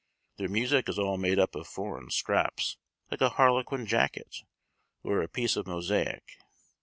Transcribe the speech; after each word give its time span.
Their 0.37 0.49
music 0.49 0.89
is 0.89 0.97
all 0.97 1.19
made 1.19 1.37
up 1.37 1.53
of 1.53 1.67
foreign 1.67 2.09
scraps, 2.09 2.77
like 3.11 3.21
a 3.21 3.29
harlequin 3.29 3.85
jacket, 3.85 4.37
or 5.03 5.21
a 5.21 5.27
piece 5.27 5.55
of 5.55 5.67
mosaic. 5.67 6.39